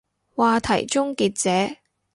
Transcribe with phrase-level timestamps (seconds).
[0.35, 1.75] 話題終結者